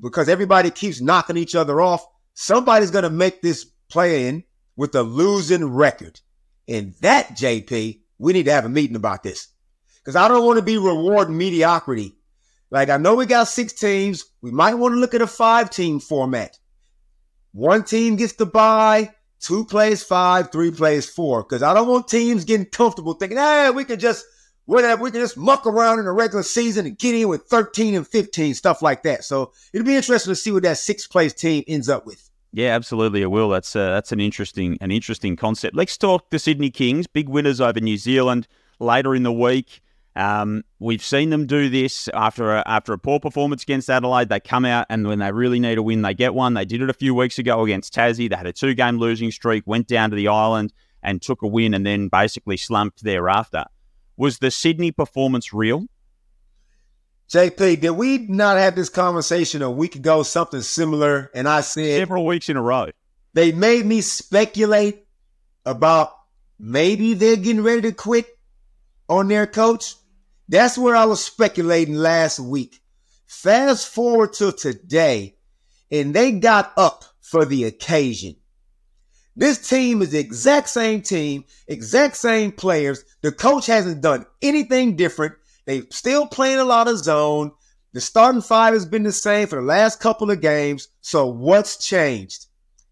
because 0.02 0.28
everybody 0.28 0.70
keeps 0.70 1.00
knocking 1.00 1.38
each 1.38 1.54
other 1.54 1.80
off, 1.80 2.06
somebody's 2.34 2.90
going 2.90 3.04
to 3.04 3.10
make 3.10 3.40
this 3.40 3.64
play 3.88 4.28
in 4.28 4.44
with 4.76 4.94
a 4.94 5.02
losing 5.02 5.64
record. 5.64 6.20
And 6.68 6.92
that, 7.00 7.30
JP, 7.30 8.00
we 8.18 8.32
need 8.34 8.44
to 8.44 8.52
have 8.52 8.66
a 8.66 8.68
meeting 8.68 8.96
about 8.96 9.22
this. 9.22 9.48
Because 9.96 10.14
I 10.14 10.28
don't 10.28 10.44
want 10.44 10.58
to 10.58 10.62
be 10.62 10.76
rewarding 10.76 11.38
mediocrity. 11.38 12.14
Like, 12.70 12.90
I 12.90 12.98
know 12.98 13.14
we 13.14 13.24
got 13.24 13.48
six 13.48 13.72
teams. 13.72 14.26
We 14.42 14.50
might 14.50 14.74
want 14.74 14.92
to 14.92 15.00
look 15.00 15.14
at 15.14 15.22
a 15.22 15.26
five 15.26 15.70
team 15.70 16.00
format. 16.00 16.58
One 17.52 17.82
team 17.82 18.16
gets 18.16 18.34
the 18.34 18.44
bye, 18.44 19.14
two 19.40 19.64
plays 19.64 20.02
five, 20.02 20.52
three 20.52 20.70
plays 20.70 21.08
four. 21.08 21.44
Because 21.44 21.62
I 21.62 21.72
don't 21.72 21.88
want 21.88 22.08
teams 22.08 22.44
getting 22.44 22.66
comfortable 22.66 23.14
thinking, 23.14 23.38
hey, 23.38 23.70
we 23.70 23.82
can 23.82 23.98
just 23.98 24.26
whatever, 24.66 25.02
we 25.02 25.10
can 25.10 25.20
just 25.20 25.36
muck 25.36 25.66
around 25.66 25.98
in 25.98 26.04
the 26.04 26.12
regular 26.12 26.42
season 26.42 26.86
and 26.86 26.98
get 26.98 27.14
in 27.14 27.28
with 27.28 27.42
13 27.44 27.94
and 27.94 28.06
15, 28.06 28.54
stuff 28.54 28.82
like 28.82 29.02
that. 29.04 29.24
So 29.24 29.52
it'll 29.72 29.86
be 29.86 29.96
interesting 29.96 30.30
to 30.30 30.36
see 30.36 30.52
what 30.52 30.64
that 30.64 30.78
sixth 30.78 31.10
place 31.10 31.32
team 31.32 31.64
ends 31.66 31.88
up 31.88 32.06
with. 32.06 32.28
Yeah, 32.52 32.74
absolutely, 32.74 33.22
I 33.22 33.26
will. 33.26 33.48
That's 33.48 33.74
uh, 33.76 33.90
that's 33.90 34.12
an 34.12 34.20
interesting 34.20 34.78
an 34.80 34.90
interesting 34.90 35.36
concept. 35.36 35.76
Let's 35.76 35.96
talk 35.98 36.30
the 36.30 36.38
Sydney 36.38 36.70
Kings, 36.70 37.06
big 37.06 37.28
winners 37.28 37.60
over 37.60 37.80
New 37.80 37.98
Zealand 37.98 38.48
later 38.78 39.14
in 39.14 39.24
the 39.24 39.32
week. 39.32 39.82
Um, 40.14 40.64
we've 40.78 41.04
seen 41.04 41.28
them 41.28 41.44
do 41.44 41.68
this 41.68 42.08
after 42.14 42.56
a, 42.56 42.62
after 42.66 42.94
a 42.94 42.98
poor 42.98 43.20
performance 43.20 43.62
against 43.62 43.90
Adelaide. 43.90 44.30
They 44.30 44.40
come 44.40 44.64
out 44.64 44.86
and 44.88 45.06
when 45.06 45.18
they 45.18 45.30
really 45.30 45.60
need 45.60 45.76
a 45.76 45.82
win, 45.82 46.00
they 46.00 46.14
get 46.14 46.32
one. 46.32 46.54
They 46.54 46.64
did 46.64 46.80
it 46.80 46.88
a 46.88 46.94
few 46.94 47.14
weeks 47.14 47.38
ago 47.38 47.62
against 47.62 47.92
Tassie. 47.92 48.30
They 48.30 48.36
had 48.36 48.46
a 48.46 48.54
two 48.54 48.72
game 48.72 48.96
losing 48.96 49.30
streak, 49.30 49.66
went 49.66 49.86
down 49.86 50.08
to 50.08 50.16
the 50.16 50.28
island 50.28 50.72
and 51.02 51.20
took 51.20 51.42
a 51.42 51.46
win, 51.46 51.74
and 51.74 51.84
then 51.84 52.08
basically 52.08 52.56
slumped 52.56 53.04
thereafter. 53.04 53.64
Was 54.16 54.38
the 54.38 54.50
Sydney 54.50 54.92
performance 54.92 55.52
real? 55.52 55.86
JP, 57.28 57.80
did 57.80 57.90
we 57.90 58.18
not 58.18 58.56
have 58.56 58.76
this 58.76 58.88
conversation 58.88 59.60
a 59.60 59.70
week 59.70 59.96
ago, 59.96 60.22
something 60.22 60.62
similar? 60.62 61.30
And 61.34 61.48
I 61.48 61.60
said 61.60 61.98
several 61.98 62.24
weeks 62.24 62.48
in 62.48 62.56
a 62.56 62.62
row. 62.62 62.90
They 63.34 63.52
made 63.52 63.84
me 63.84 64.00
speculate 64.00 65.04
about 65.64 66.12
maybe 66.58 67.14
they're 67.14 67.36
getting 67.36 67.62
ready 67.62 67.82
to 67.82 67.92
quit 67.92 68.26
on 69.08 69.28
their 69.28 69.46
coach. 69.46 69.96
That's 70.48 70.78
where 70.78 70.94
I 70.94 71.04
was 71.06 71.24
speculating 71.24 71.96
last 71.96 72.38
week. 72.38 72.80
Fast 73.26 73.88
forward 73.88 74.32
to 74.34 74.52
today, 74.52 75.36
and 75.90 76.14
they 76.14 76.32
got 76.32 76.72
up 76.76 77.04
for 77.20 77.44
the 77.44 77.64
occasion. 77.64 78.36
This 79.36 79.68
team 79.68 80.00
is 80.00 80.12
the 80.12 80.18
exact 80.18 80.70
same 80.70 81.02
team, 81.02 81.44
exact 81.68 82.16
same 82.16 82.52
players. 82.52 83.04
The 83.20 83.32
coach 83.32 83.66
hasn't 83.66 84.00
done 84.00 84.24
anything 84.40 84.96
different. 84.96 85.34
They're 85.66 85.82
still 85.90 86.26
playing 86.26 86.58
a 86.58 86.64
lot 86.64 86.88
of 86.88 86.98
zone. 86.98 87.52
The 87.92 88.00
starting 88.00 88.40
five 88.40 88.72
has 88.72 88.86
been 88.86 89.02
the 89.02 89.12
same 89.12 89.46
for 89.46 89.56
the 89.56 89.66
last 89.66 90.00
couple 90.00 90.30
of 90.30 90.40
games. 90.40 90.88
So 91.02 91.26
what's 91.26 91.86
changed? 91.86 92.46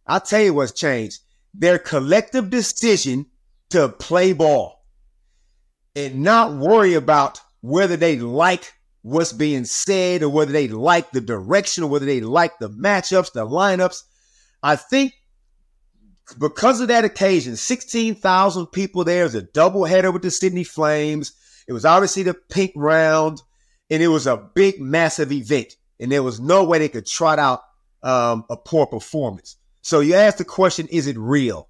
I'll 0.06 0.20
tell 0.20 0.42
you 0.42 0.52
what's 0.52 0.72
changed. 0.72 1.20
Their 1.54 1.78
collective 1.78 2.50
decision 2.50 3.26
to 3.70 3.88
play 3.88 4.34
ball 4.34 4.84
and 5.96 6.22
not 6.22 6.54
worry 6.54 6.94
about 6.94 7.40
whether 7.62 7.96
they 7.96 8.18
like 8.18 8.74
what's 9.02 9.32
being 9.32 9.64
said 9.64 10.22
or 10.22 10.28
whether 10.28 10.52
they 10.52 10.68
like 10.68 11.10
the 11.10 11.20
direction 11.20 11.84
or 11.84 11.90
whether 11.90 12.06
they 12.06 12.20
like 12.20 12.58
the 12.58 12.68
matchups, 12.68 13.32
the 13.32 13.46
lineups. 13.46 14.02
I 14.62 14.76
think 14.76 15.14
because 16.38 16.80
of 16.80 16.88
that 16.88 17.04
occasion, 17.04 17.56
16,000 17.56 18.66
people 18.68 19.04
there. 19.04 19.22
It 19.22 19.24
was 19.24 19.34
a 19.34 19.42
doubleheader 19.42 20.12
with 20.12 20.22
the 20.22 20.30
Sydney 20.30 20.64
Flames. 20.64 21.32
It 21.68 21.72
was 21.72 21.84
obviously 21.84 22.22
the 22.22 22.34
pink 22.34 22.72
round, 22.74 23.42
and 23.90 24.02
it 24.02 24.08
was 24.08 24.26
a 24.26 24.36
big, 24.36 24.80
massive 24.80 25.32
event. 25.32 25.76
And 26.00 26.10
there 26.10 26.22
was 26.22 26.40
no 26.40 26.64
way 26.64 26.78
they 26.78 26.88
could 26.88 27.06
trot 27.06 27.38
out 27.38 27.62
um, 28.02 28.44
a 28.50 28.56
poor 28.56 28.86
performance. 28.86 29.56
So 29.82 30.00
you 30.00 30.14
ask 30.14 30.38
the 30.38 30.44
question, 30.44 30.88
is 30.88 31.06
it 31.06 31.16
real? 31.18 31.68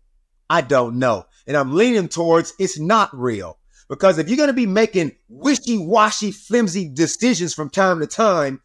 I 0.48 0.60
don't 0.60 0.98
know. 0.98 1.26
And 1.46 1.56
I'm 1.56 1.74
leaning 1.74 2.08
towards 2.08 2.54
it's 2.58 2.78
not 2.78 3.10
real. 3.16 3.58
Because 3.88 4.18
if 4.18 4.28
you're 4.28 4.36
going 4.36 4.48
to 4.48 4.54
be 4.54 4.66
making 4.66 5.12
wishy 5.28 5.78
washy, 5.78 6.30
flimsy 6.30 6.88
decisions 6.88 7.54
from 7.54 7.70
time 7.70 8.00
to 8.00 8.06
time, 8.06 8.62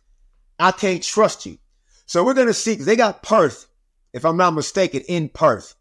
I 0.58 0.72
can't 0.72 1.03
trust 1.03 1.46
you. 1.46 1.58
So 2.05 2.24
we're 2.24 2.34
going 2.34 2.48
to 2.48 2.53
see, 2.53 2.75
they 2.75 2.96
got 2.96 3.22
Perth, 3.22 3.67
if 4.13 4.25
I'm 4.25 4.38
not 4.38 4.53
mistaken, 4.53 5.01
in 5.01 5.29
Perth. 5.29 5.75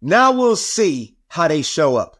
Now 0.00 0.32
we'll 0.32 0.56
see 0.56 1.16
how 1.28 1.48
they 1.48 1.62
show 1.62 1.96
up. 1.96 2.16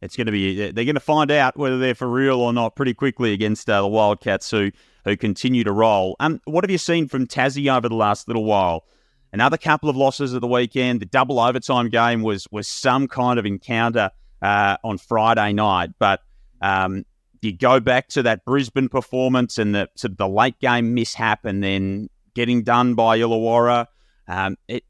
it's 0.00 0.16
going 0.16 0.26
to 0.26 0.32
be 0.32 0.70
they're 0.70 0.84
going 0.84 0.94
to 0.94 1.00
find 1.00 1.30
out 1.30 1.56
whether 1.56 1.78
they're 1.78 1.94
for 1.94 2.08
real 2.08 2.40
or 2.40 2.52
not 2.52 2.76
pretty 2.76 2.94
quickly 2.94 3.32
against 3.32 3.68
uh, 3.68 3.82
the 3.82 3.88
Wildcats 3.88 4.50
who 4.50 4.70
who 5.04 5.16
continue 5.16 5.64
to 5.64 5.72
roll. 5.72 6.16
Um, 6.20 6.40
what 6.44 6.64
have 6.64 6.70
you 6.70 6.78
seen 6.78 7.08
from 7.08 7.26
Tassie 7.26 7.74
over 7.74 7.88
the 7.88 7.94
last 7.94 8.28
little 8.28 8.44
while? 8.44 8.84
Another 9.32 9.56
couple 9.56 9.88
of 9.88 9.96
losses 9.96 10.34
at 10.34 10.40
the 10.40 10.46
weekend. 10.46 11.00
The 11.00 11.06
double 11.06 11.38
overtime 11.38 11.88
game 11.88 12.22
was 12.22 12.46
was 12.50 12.66
some 12.68 13.08
kind 13.08 13.38
of 13.38 13.46
encounter 13.46 14.10
uh, 14.42 14.76
on 14.82 14.98
Friday 14.98 15.52
night, 15.52 15.90
but 15.98 16.20
um, 16.60 17.04
you 17.40 17.56
go 17.56 17.80
back 17.80 18.08
to 18.08 18.22
that 18.24 18.44
Brisbane 18.44 18.88
performance 18.88 19.58
and 19.58 19.74
the 19.74 19.88
the 20.02 20.28
late 20.28 20.58
game 20.60 20.94
mishap, 20.94 21.44
and 21.44 21.62
then 21.62 22.08
getting 22.34 22.62
done 22.62 22.94
by 22.94 23.18
Illawarra. 23.18 23.86
Um, 24.28 24.56
it, 24.68 24.84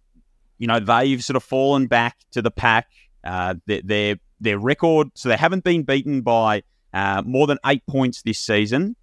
you 0.61 0.69
know, 0.69 0.79
they've 0.79 1.25
sort 1.25 1.37
of 1.37 1.43
fallen 1.43 1.89
back 1.89 2.19
to 2.31 2.43
the 2.43 2.51
pack. 2.53 2.87
Uh, 3.25 3.55
their 3.67 4.17
their 4.41 4.59
record, 4.59 5.09
so 5.15 5.29
they 5.29 5.37
haven't 5.37 5.65
been 5.65 5.83
beaten 5.83 6.23
by 6.23 6.63
uh, 6.95 7.23
more 7.27 7.47
than 7.47 7.59
eight 7.67 7.85
points 7.87 8.23
this 8.23 8.39
season. 8.39 8.97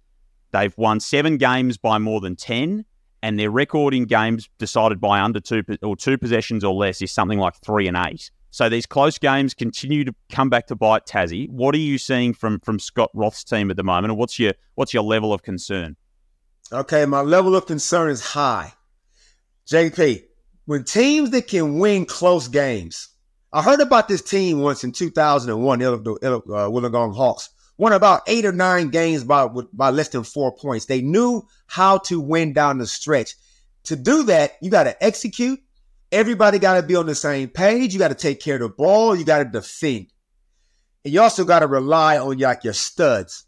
They've 0.50 0.76
won 0.76 0.98
seven 0.98 1.36
games 1.36 1.76
by 1.76 1.98
more 1.98 2.20
than 2.20 2.34
ten, 2.34 2.84
and 3.22 3.38
their 3.38 3.50
record 3.50 3.94
in 3.94 4.06
games 4.06 4.48
decided 4.58 5.00
by 5.00 5.20
under 5.20 5.38
two 5.38 5.62
or 5.82 5.94
two 5.94 6.18
possessions 6.18 6.64
or 6.64 6.74
less 6.74 7.00
is 7.02 7.12
something 7.12 7.38
like 7.38 7.54
three 7.56 7.86
and 7.86 7.96
eight. 7.96 8.30
So 8.50 8.68
these 8.68 8.86
close 8.86 9.18
games 9.18 9.54
continue 9.54 10.04
to 10.04 10.14
come 10.30 10.48
back 10.48 10.66
to 10.68 10.74
bite 10.74 11.06
Tassie. 11.06 11.48
What 11.48 11.74
are 11.74 11.78
you 11.78 11.98
seeing 11.98 12.34
from 12.34 12.60
from 12.60 12.80
Scott 12.80 13.10
Roth's 13.14 13.44
team 13.44 13.70
at 13.70 13.76
the 13.76 13.84
moment, 13.84 14.12
and 14.12 14.18
what's 14.18 14.38
your 14.38 14.54
what's 14.74 14.94
your 14.94 15.04
level 15.04 15.32
of 15.32 15.42
concern? 15.42 15.96
Okay, 16.72 17.04
my 17.06 17.20
level 17.20 17.54
of 17.54 17.66
concern 17.66 18.10
is 18.10 18.20
high. 18.20 18.72
JP, 19.68 20.24
when 20.68 20.84
teams 20.84 21.30
that 21.30 21.48
can 21.48 21.78
win 21.78 22.04
close 22.04 22.46
games, 22.46 23.08
I 23.52 23.62
heard 23.62 23.80
about 23.80 24.06
this 24.06 24.20
team 24.20 24.60
once 24.60 24.84
in 24.84 24.92
2001, 24.92 25.82
uh, 25.82 25.88
Wollongong 25.88 27.16
Hawks 27.16 27.48
won 27.78 27.94
about 27.94 28.22
eight 28.26 28.44
or 28.44 28.52
nine 28.52 28.90
games 28.90 29.24
by 29.24 29.48
by 29.72 29.88
less 29.88 30.08
than 30.08 30.24
four 30.24 30.54
points. 30.54 30.84
They 30.84 31.00
knew 31.00 31.46
how 31.66 31.98
to 31.98 32.20
win 32.20 32.52
down 32.52 32.76
the 32.76 32.86
stretch. 32.86 33.34
To 33.84 33.96
do 33.96 34.24
that, 34.24 34.58
you 34.60 34.70
got 34.70 34.84
to 34.84 35.02
execute 35.02 35.60
Everybody 36.10 36.58
got 36.58 36.80
to 36.80 36.82
be 36.82 36.96
on 36.96 37.06
the 37.06 37.14
same 37.14 37.48
page. 37.48 37.92
You 37.92 37.98
got 37.98 38.08
to 38.08 38.14
take 38.14 38.40
care 38.40 38.54
of 38.54 38.62
the 38.62 38.68
ball. 38.70 39.14
You 39.14 39.24
got 39.24 39.38
to 39.38 39.44
defend. 39.44 40.06
And 41.04 41.12
you 41.12 41.20
also 41.20 41.44
got 41.44 41.60
to 41.60 41.66
rely 41.66 42.18
on 42.18 42.38
like 42.38 42.64
your 42.64 42.72
studs. 42.72 43.44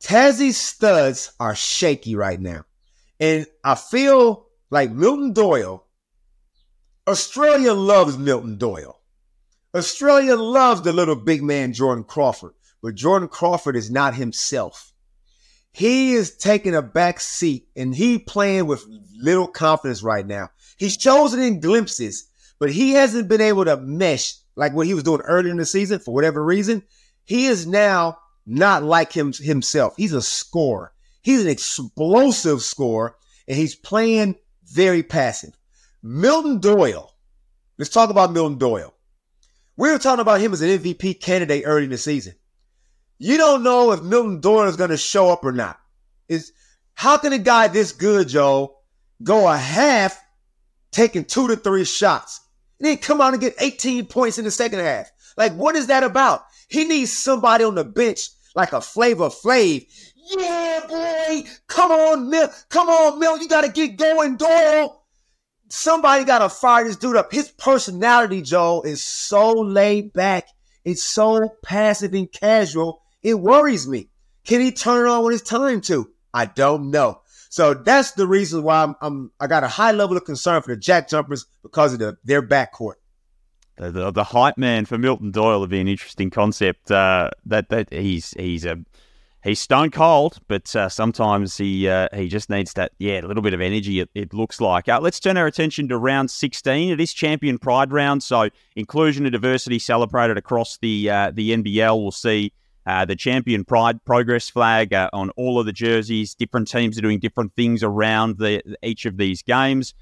Tassie's 0.00 0.56
studs 0.56 1.32
are 1.38 1.54
shaky 1.54 2.16
right 2.16 2.40
now. 2.40 2.64
And 3.20 3.46
I 3.62 3.76
feel 3.76 4.46
like 4.70 4.90
Milton 4.90 5.32
Doyle, 5.32 5.86
Australia 7.08 7.72
loves 7.72 8.18
Milton 8.18 8.56
Doyle. 8.56 9.00
Australia 9.74 10.36
loves 10.36 10.82
the 10.82 10.92
little 10.92 11.16
big 11.16 11.42
man, 11.42 11.72
Jordan 11.72 12.04
Crawford. 12.04 12.54
But 12.82 12.94
Jordan 12.94 13.28
Crawford 13.28 13.76
is 13.76 13.90
not 13.90 14.14
himself. 14.14 14.92
He 15.72 16.14
is 16.14 16.36
taking 16.36 16.74
a 16.74 16.82
back 16.82 17.20
seat 17.20 17.68
and 17.76 17.94
he 17.94 18.18
playing 18.18 18.66
with 18.66 18.84
little 19.16 19.46
confidence 19.46 20.02
right 20.02 20.26
now. 20.26 20.50
He's 20.76 20.96
chosen 20.96 21.40
in 21.40 21.60
glimpses, 21.60 22.28
but 22.58 22.72
he 22.72 22.92
hasn't 22.92 23.28
been 23.28 23.40
able 23.40 23.64
to 23.66 23.76
mesh 23.76 24.34
like 24.56 24.72
what 24.74 24.86
he 24.86 24.94
was 24.94 25.04
doing 25.04 25.20
earlier 25.20 25.50
in 25.50 25.58
the 25.58 25.66
season 25.66 26.00
for 26.00 26.12
whatever 26.12 26.44
reason. 26.44 26.82
He 27.24 27.46
is 27.46 27.66
now 27.66 28.18
not 28.46 28.82
like 28.82 29.12
him 29.12 29.32
himself. 29.32 29.94
He's 29.96 30.12
a 30.12 30.22
scorer. 30.22 30.92
He's 31.22 31.42
an 31.42 31.48
explosive 31.48 32.62
scorer, 32.62 33.14
and 33.46 33.56
he's 33.56 33.76
playing 33.76 34.36
very 34.64 35.02
passive. 35.02 35.56
Milton 36.02 36.58
Doyle. 36.58 37.14
Let's 37.78 37.90
talk 37.90 38.10
about 38.10 38.32
Milton 38.32 38.58
Doyle. 38.58 38.94
We 39.76 39.90
were 39.90 39.98
talking 39.98 40.20
about 40.20 40.40
him 40.40 40.52
as 40.52 40.60
an 40.60 40.68
MVP 40.68 41.20
candidate 41.20 41.64
early 41.66 41.84
in 41.84 41.90
the 41.90 41.98
season. 41.98 42.34
You 43.18 43.36
don't 43.36 43.62
know 43.62 43.92
if 43.92 44.02
Milton 44.02 44.40
Doyle 44.40 44.68
is 44.68 44.76
going 44.76 44.90
to 44.90 44.96
show 44.96 45.30
up 45.30 45.44
or 45.44 45.52
not. 45.52 45.78
Is 46.28 46.52
how 46.94 47.16
can 47.16 47.32
a 47.32 47.38
guy 47.38 47.68
this 47.68 47.92
good, 47.92 48.28
Joe, 48.28 48.76
go 49.22 49.48
a 49.48 49.56
half 49.56 50.18
taking 50.90 51.24
two 51.24 51.48
to 51.48 51.56
three 51.56 51.84
shots. 51.84 52.40
And 52.78 52.88
then 52.88 52.96
come 52.98 53.20
out 53.20 53.32
and 53.32 53.40
get 53.40 53.54
18 53.60 54.06
points 54.06 54.38
in 54.38 54.44
the 54.44 54.50
second 54.50 54.80
half. 54.80 55.10
Like, 55.36 55.52
what 55.54 55.76
is 55.76 55.88
that 55.88 56.02
about? 56.02 56.44
He 56.68 56.84
needs 56.84 57.12
somebody 57.12 57.64
on 57.64 57.74
the 57.74 57.84
bench 57.84 58.28
like 58.54 58.72
a 58.72 58.80
Flavor 58.80 59.28
Flav. 59.28 59.86
Yeah, 60.16 60.80
boy. 60.88 61.48
Come 61.66 61.90
on, 61.90 62.30
Mill. 62.30 62.48
Come 62.68 62.88
on, 62.88 63.18
Mill. 63.18 63.38
You 63.38 63.48
got 63.48 63.62
to 63.62 63.70
get 63.70 63.96
going, 63.96 64.36
Doyle. 64.36 64.99
Somebody 65.70 66.24
got 66.24 66.40
to 66.40 66.48
fire 66.48 66.84
this 66.84 66.96
dude 66.96 67.16
up. 67.16 67.32
His 67.32 67.50
personality, 67.52 68.42
Joe, 68.42 68.82
is 68.82 69.02
so 69.02 69.52
laid 69.52 70.12
back. 70.12 70.48
It's 70.84 71.02
so 71.02 71.48
passive 71.62 72.12
and 72.12 72.30
casual. 72.30 73.02
It 73.22 73.34
worries 73.34 73.86
me. 73.86 74.08
Can 74.44 74.60
he 74.60 74.72
turn 74.72 75.06
it 75.06 75.10
on 75.10 75.24
when 75.24 75.32
it's 75.32 75.42
time 75.42 75.80
to? 75.82 76.10
I 76.34 76.46
don't 76.46 76.90
know. 76.90 77.20
So 77.50 77.74
that's 77.74 78.12
the 78.12 78.26
reason 78.26 78.62
why 78.62 78.82
I'm, 78.82 78.96
I'm 79.00 79.30
I 79.40 79.46
got 79.46 79.64
a 79.64 79.68
high 79.68 79.92
level 79.92 80.16
of 80.16 80.24
concern 80.24 80.62
for 80.62 80.74
the 80.74 80.80
Jack 80.80 81.08
Jumpers 81.08 81.46
because 81.62 81.92
of 81.92 81.98
the, 81.98 82.16
their 82.24 82.42
backcourt. 82.42 82.94
The, 83.76 83.90
the, 83.90 84.10
the 84.10 84.24
hype 84.24 84.58
man 84.58 84.86
for 84.86 84.98
Milton 84.98 85.30
Doyle 85.30 85.60
would 85.60 85.70
be 85.70 85.80
an 85.80 85.88
interesting 85.88 86.30
concept. 86.30 86.90
Uh, 86.90 87.30
that 87.46 87.68
that 87.70 87.92
he's 87.92 88.30
he's 88.38 88.64
a 88.64 88.78
he's 89.42 89.60
stone 89.60 89.90
cold, 89.90 90.38
but 90.48 90.74
uh, 90.76 90.88
sometimes 90.88 91.56
he 91.56 91.88
uh, 91.88 92.08
he 92.14 92.28
just 92.28 92.50
needs 92.50 92.72
that 92.74 92.92
yeah 92.98 93.20
a 93.20 93.26
little 93.26 93.42
bit 93.42 93.54
of 93.54 93.60
energy. 93.60 94.00
It, 94.00 94.10
it 94.14 94.34
looks 94.34 94.60
like. 94.60 94.88
Uh, 94.88 95.00
let's 95.00 95.20
turn 95.20 95.36
our 95.36 95.46
attention 95.46 95.88
to 95.88 95.98
round 95.98 96.30
16. 96.30 96.90
It 96.90 97.00
is 97.00 97.12
Champion 97.12 97.58
Pride 97.58 97.92
round, 97.92 98.22
so 98.22 98.48
inclusion 98.76 99.26
and 99.26 99.32
diversity 99.32 99.78
celebrated 99.78 100.36
across 100.36 100.78
the 100.78 101.10
uh, 101.10 101.30
the 101.32 101.50
NBL. 101.52 102.00
We'll 102.00 102.10
see 102.10 102.52
uh, 102.86 103.04
the 103.04 103.16
champion 103.16 103.64
pride 103.64 104.02
progress 104.04 104.48
flag 104.48 104.92
uh, 104.92 105.10
on 105.12 105.30
all 105.30 105.58
of 105.58 105.66
the 105.66 105.72
jerseys. 105.72 106.34
Different 106.34 106.68
teams 106.68 106.98
are 106.98 107.02
doing 107.02 107.20
different 107.20 107.54
things 107.54 107.82
around 107.82 108.38
the, 108.38 108.62
each 108.82 109.04
of 109.04 109.16
these 109.16 109.42
games. 109.42 109.94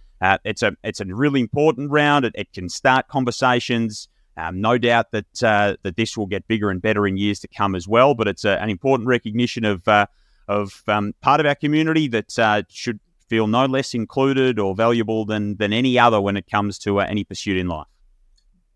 It's 0.44 0.62
a 0.62 0.76
it's 0.82 1.00
a 1.00 1.04
really 1.04 1.40
important 1.40 1.90
round. 1.90 2.24
It, 2.24 2.32
it 2.34 2.52
can 2.52 2.68
start 2.68 3.08
conversations. 3.08 4.08
Um, 4.38 4.60
no 4.60 4.78
doubt 4.78 5.10
that 5.10 5.42
uh, 5.42 5.76
that 5.82 5.96
this 5.96 6.16
will 6.16 6.26
get 6.26 6.46
bigger 6.46 6.70
and 6.70 6.80
better 6.80 7.06
in 7.06 7.16
years 7.16 7.40
to 7.40 7.48
come 7.48 7.74
as 7.74 7.88
well. 7.88 8.14
But 8.14 8.28
it's 8.28 8.44
a, 8.44 8.60
an 8.62 8.70
important 8.70 9.08
recognition 9.08 9.64
of 9.64 9.86
uh, 9.88 10.06
of 10.46 10.82
um, 10.86 11.12
part 11.20 11.40
of 11.40 11.46
our 11.46 11.56
community 11.56 12.06
that 12.08 12.64
should 12.70 13.00
feel 13.28 13.48
no 13.48 13.66
less 13.66 13.94
included 13.94 14.58
or 14.58 14.74
valuable 14.74 15.24
than 15.24 15.56
than 15.56 15.72
any 15.72 15.98
other 15.98 16.20
when 16.20 16.36
it 16.36 16.46
comes 16.48 16.78
to 16.78 17.00
any 17.00 17.24
pursuit 17.24 17.56
in 17.56 17.66
life. 17.66 17.88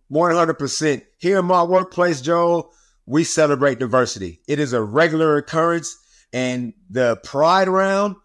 One 0.09 0.35
hundred 0.35 0.59
percent. 0.59 1.04
Here 1.19 1.38
in 1.38 1.47
my 1.47 1.62
workplace, 1.62 2.21
Joel 2.21 2.73
we 3.07 3.25
celebrate 3.25 3.78
diversity. 3.78 4.40
It 4.47 4.59
is 4.59 4.73
a 4.73 4.83
regular 4.83 5.37
occurrence, 5.37 5.97
and 6.33 6.73
the 6.90 7.16
Pride 7.25 7.69
round 7.69 8.16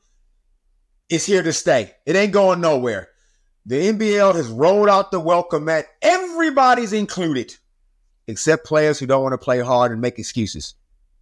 is 1.09 1.25
here 1.25 1.43
to 1.43 1.53
stay. 1.53 1.93
It 2.05 2.15
ain't 2.15 2.31
going 2.31 2.61
nowhere. 2.61 3.09
The 3.69 3.91
NBL 3.91 4.33
has 4.33 4.47
rolled 4.47 4.87
out 4.87 5.11
the 5.11 5.19
welcome 5.19 5.65
mat. 5.65 5.87
Everybody's 6.01 6.93
included, 6.93 7.53
except 8.25 8.65
players 8.65 8.97
who 8.97 9.05
don't 9.05 9.23
want 9.23 9.33
to 9.33 9.37
play 9.37 9.59
hard 9.59 9.91
and 9.91 9.99
make 9.99 10.17
excuses. 10.17 10.73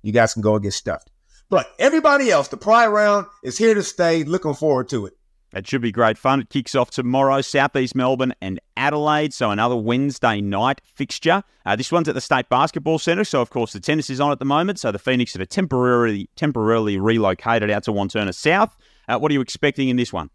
You 0.03 0.11
guys 0.11 0.33
can 0.33 0.43
go 0.43 0.53
and 0.53 0.61
get 0.61 0.73
stuffed. 0.73 1.09
But 1.49 1.65
everybody 1.79 2.29
else, 2.29 2.49
the 2.49 2.57
Pride 2.57 2.85
round 2.85 3.25
is 3.43 3.57
here 3.57 3.73
to 3.73 3.81
stay. 3.81 4.23
Looking 4.23 4.53
forward 4.53 4.89
to 4.89 5.07
it. 5.07 5.13
It 5.55 5.67
should 5.67 5.81
be 5.81 5.91
great 5.91 6.19
fun. 6.19 6.41
It 6.41 6.51
kicks 6.51 6.75
off 6.75 6.91
tomorrow, 6.91 7.41
Southeast 7.41 7.95
Melbourne 7.95 8.35
and 8.41 8.59
Adelaide. 8.77 9.33
So 9.33 9.49
another 9.49 9.75
Wednesday 9.75 10.39
night 10.39 10.81
fixture. 10.93 11.41
Uh, 11.65 11.75
this 11.75 11.91
one's 11.91 12.07
at 12.09 12.13
the 12.13 12.21
State 12.21 12.49
Basketball 12.49 12.99
Centre. 12.99 13.23
So 13.23 13.41
of 13.41 13.49
course 13.49 13.73
the 13.73 13.79
tennis 13.79 14.11
is 14.11 14.21
on 14.21 14.31
at 14.31 14.37
the 14.37 14.45
moment. 14.45 14.79
So 14.79 14.91
the 14.91 14.99
Phoenix 14.99 15.33
have 15.33 15.49
temporarily 15.49 16.29
temporarily 16.35 16.99
relocated 16.99 17.71
out 17.71 17.85
to 17.85 17.91
Wantirna 17.91 18.35
South. 18.35 18.77
Uh, 19.07 19.17
what 19.17 19.31
are 19.31 19.33
you 19.33 19.41
expecting 19.41 19.89
in 19.89 19.95
this 19.95 20.13
one? 20.13 20.29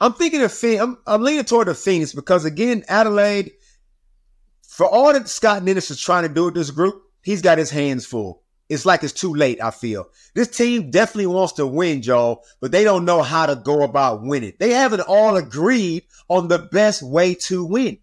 I'm 0.00 0.12
thinking 0.12 0.42
of 0.42 0.52
Phoenix. 0.52 0.82
I'm, 0.82 0.98
I'm 1.06 1.22
leaning 1.22 1.44
toward 1.44 1.68
the 1.68 1.74
Phoenix 1.74 2.12
because 2.12 2.44
again, 2.44 2.84
Adelaide. 2.88 3.52
For 4.68 4.86
all 4.86 5.10
that 5.14 5.26
Scott 5.26 5.62
Ninnis 5.62 5.90
is 5.90 5.98
trying 5.98 6.28
to 6.28 6.34
do 6.34 6.44
with 6.44 6.54
this 6.54 6.70
group, 6.70 7.02
he's 7.22 7.40
got 7.40 7.56
his 7.56 7.70
hands 7.70 8.04
full 8.04 8.42
it's 8.68 8.86
like 8.86 9.02
it's 9.02 9.12
too 9.12 9.34
late, 9.34 9.62
I 9.62 9.70
feel. 9.70 10.10
This 10.34 10.48
team 10.48 10.90
definitely 10.90 11.26
wants 11.26 11.54
to 11.54 11.66
win, 11.66 12.02
Joe, 12.02 12.42
but 12.60 12.72
they 12.72 12.84
don't 12.84 13.04
know 13.04 13.22
how 13.22 13.46
to 13.46 13.56
go 13.56 13.82
about 13.82 14.22
winning. 14.22 14.54
They 14.58 14.70
haven't 14.70 15.00
all 15.00 15.36
agreed 15.36 16.04
on 16.28 16.48
the 16.48 16.58
best 16.58 17.02
way 17.02 17.34
to 17.34 17.64
win. 17.64 17.98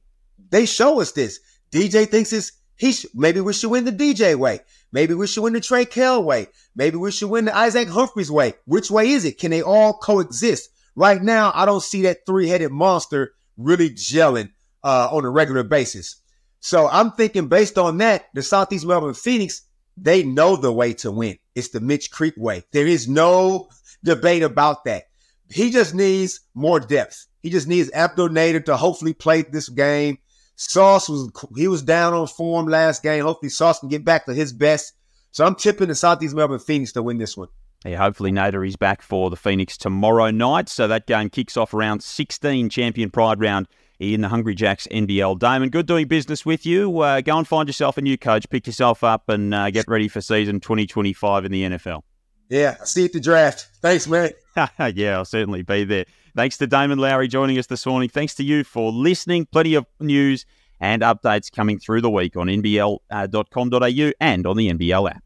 They 0.49 0.65
show 0.65 1.01
us 1.01 1.11
this. 1.11 1.39
DJ 1.71 2.07
thinks 2.07 2.31
it's 2.31 2.53
he 2.75 2.91
sh- 2.91 3.05
maybe 3.13 3.39
we 3.39 3.53
should 3.53 3.71
win 3.71 3.85
the 3.85 3.91
DJ 3.91 4.35
way. 4.35 4.61
Maybe 4.91 5.13
we 5.13 5.27
should 5.27 5.43
win 5.43 5.53
the 5.53 5.61
Trey 5.61 5.85
Kell 5.85 6.23
way. 6.23 6.47
Maybe 6.75 6.97
we 6.97 7.11
should 7.11 7.29
win 7.29 7.45
the 7.45 7.55
Isaac 7.55 7.87
Humphries 7.87 8.31
way. 8.31 8.53
Which 8.65 8.89
way 8.89 9.09
is 9.09 9.25
it? 9.25 9.39
Can 9.39 9.51
they 9.51 9.61
all 9.61 9.93
coexist? 9.93 10.69
Right 10.95 11.21
now, 11.21 11.51
I 11.55 11.65
don't 11.65 11.81
see 11.81 12.03
that 12.03 12.25
three-headed 12.25 12.71
monster 12.71 13.33
really 13.57 13.89
gelling 13.89 14.51
uh, 14.83 15.09
on 15.11 15.25
a 15.25 15.29
regular 15.29 15.63
basis. 15.63 16.17
So 16.59 16.87
I'm 16.87 17.11
thinking 17.11 17.47
based 17.47 17.77
on 17.77 17.97
that, 17.97 18.25
the 18.33 18.41
Southeast 18.41 18.85
Melbourne 18.85 19.13
Phoenix 19.13 19.63
they 19.97 20.23
know 20.23 20.55
the 20.55 20.71
way 20.71 20.93
to 20.93 21.11
win. 21.11 21.37
It's 21.55 21.69
the 21.69 21.79
Mitch 21.79 22.11
Creek 22.11 22.33
way. 22.37 22.63
There 22.71 22.87
is 22.87 23.07
no 23.07 23.69
debate 24.03 24.43
about 24.43 24.85
that. 24.85 25.03
He 25.49 25.69
just 25.69 25.93
needs 25.93 26.39
more 26.53 26.79
depth. 26.79 27.27
He 27.41 27.49
just 27.49 27.67
needs 27.67 27.91
Abdel 27.91 28.29
Nader 28.29 28.63
to 28.65 28.77
hopefully 28.77 29.13
play 29.13 29.43
this 29.43 29.69
game. 29.69 30.17
Sauce 30.55 31.09
was 31.09 31.29
he 31.55 31.67
was 31.67 31.81
down 31.81 32.13
on 32.13 32.27
form 32.27 32.67
last 32.67 33.03
game. 33.03 33.23
Hopefully, 33.23 33.49
Sauce 33.49 33.79
can 33.79 33.89
get 33.89 34.05
back 34.05 34.25
to 34.25 34.33
his 34.33 34.53
best. 34.53 34.93
So 35.31 35.45
I'm 35.45 35.55
tipping 35.55 35.87
the 35.87 35.95
Southeast 35.95 36.35
Melbourne 36.35 36.59
Phoenix 36.59 36.91
to 36.93 37.03
win 37.03 37.17
this 37.17 37.35
one. 37.35 37.49
Yeah, 37.85 37.97
hopefully 37.97 38.31
Nader 38.31 38.65
is 38.65 38.75
back 38.75 39.01
for 39.01 39.29
the 39.29 39.35
Phoenix 39.35 39.77
tomorrow 39.77 40.31
night. 40.31 40.69
So 40.69 40.87
that 40.87 41.05
game 41.05 41.29
kicks 41.29 41.57
off 41.57 41.73
around 41.73 42.01
16 42.01 42.69
Champion 42.69 43.09
Pride 43.09 43.39
round 43.39 43.67
in 43.99 44.21
the 44.21 44.29
Hungry 44.29 44.55
Jacks 44.55 44.87
NBL. 44.89 45.37
Damon, 45.39 45.69
good 45.69 45.85
doing 45.85 46.07
business 46.07 46.45
with 46.45 46.65
you. 46.65 46.99
Uh, 46.99 47.21
go 47.21 47.37
and 47.37 47.47
find 47.47 47.67
yourself 47.67 47.97
a 47.97 48.01
new 48.01 48.17
coach, 48.17 48.49
pick 48.49 48.67
yourself 48.67 49.03
up, 49.03 49.29
and 49.29 49.53
uh, 49.53 49.69
get 49.69 49.85
ready 49.87 50.07
for 50.07 50.21
season 50.21 50.59
2025 50.59 51.45
in 51.45 51.51
the 51.51 51.63
NFL. 51.63 52.03
Yeah, 52.49 52.77
I 52.81 52.85
see 52.85 53.01
you 53.01 53.05
at 53.05 53.13
the 53.13 53.19
draft. 53.19 53.67
Thanks, 53.81 54.07
man. 54.07 54.31
yeah, 54.93 55.17
I'll 55.17 55.25
certainly 55.25 55.63
be 55.63 55.83
there. 55.83 56.05
Thanks 56.35 56.57
to 56.57 56.67
Damon 56.67 56.99
Lowery 56.99 57.27
joining 57.27 57.57
us 57.57 57.67
this 57.67 57.85
morning. 57.85 58.09
Thanks 58.09 58.35
to 58.35 58.43
you 58.43 58.63
for 58.63 58.91
listening. 58.91 59.45
Plenty 59.45 59.75
of 59.75 59.85
news 59.99 60.45
and 60.79 61.01
updates 61.01 61.51
coming 61.51 61.79
through 61.79 62.01
the 62.01 62.09
week 62.09 62.35
on 62.35 62.47
nbl.com.au 62.47 64.11
and 64.19 64.47
on 64.47 64.57
the 64.57 64.69
NBL 64.69 65.11
app. 65.11 65.22